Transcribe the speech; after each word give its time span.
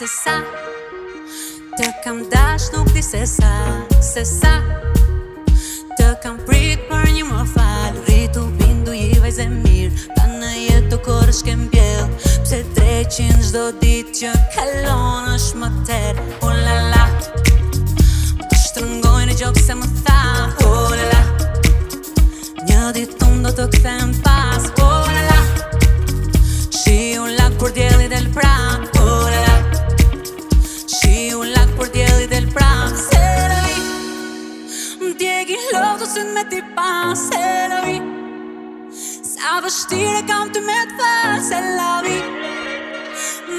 se 0.00 0.06
sa 0.24 0.34
Të 1.76 1.86
kam 2.04 2.20
dash 2.32 2.70
nuk 2.72 2.88
di 2.96 3.02
se 3.04 3.22
sa 3.28 3.48
Se 4.12 4.22
sa 4.24 4.52
Të 5.98 6.06
kam 6.22 6.38
prit 6.48 6.86
për 6.88 7.10
një 7.16 7.24
më 7.28 7.40
falë 7.50 8.00
Rritu 8.06 8.46
bindu 8.60 8.94
i 8.96 9.10
vajzë 9.20 9.44
e 9.44 9.48
mirë 9.60 10.06
Pa 10.16 10.24
në 10.38 10.52
jetë 10.62 10.88
të 10.94 10.98
korë 11.04 11.34
shkem 11.40 11.66
bjellë 11.72 12.32
Pse 12.44 12.60
treqin 12.78 13.34
zdo 13.50 13.66
dit 13.82 14.08
që 14.20 14.30
kalon 14.56 15.28
është 15.36 15.60
më 15.64 15.68
ter 15.88 16.22
Oh 16.48 16.54
la 16.64 16.76
la 16.94 17.04
Më 17.16 18.60
shtrëngoj 18.64 19.20
në 19.28 19.36
gjokë 19.42 19.64
se 19.68 19.76
më 19.82 19.90
tha 20.06 20.22
Oh 20.70 20.94
la 20.96 21.10
la 21.12 21.22
Një 22.70 22.80
dit 23.02 23.20
unë 23.28 23.42
do 23.48 23.52
të 23.60 23.68
këthem 23.76 24.16
pas 24.24 24.70
Oh 24.86 25.04
la 25.12 25.20
la 25.28 25.36
Shiu 26.80 27.28
la 27.36 27.50
kur 27.60 27.76
djeli 27.76 28.08
del 28.16 28.32
prak 28.38 28.96
që 36.20 36.26
në 36.26 36.32
me 36.36 36.42
t'i 36.52 36.60
pas 36.76 37.20
E 37.36 37.50
la 37.72 37.80
Sa 39.00 39.52
vështire 39.64 40.20
kam 40.28 40.50
të 40.52 40.60
me 40.66 40.76
të 40.90 40.96
pas 40.98 41.50
E 41.56 41.60
la 41.78 41.92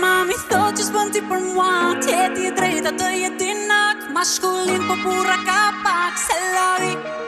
Mami 0.02 0.38
thot 0.50 0.78
që 0.78 0.86
s'pon 0.90 1.10
t'i 1.14 1.24
për 1.32 1.44
mua 1.56 1.74
Tjeti 2.04 2.48
e 2.52 2.54
drejta 2.58 2.94
të 3.02 3.10
jetin 3.24 3.66
nak 3.72 4.06
Ma 4.16 4.24
shkullin 4.34 4.86
po 4.90 5.00
pura 5.06 5.40
ka 5.48 5.62
pak 5.82 6.24
E 6.38 6.40
la 6.56 7.21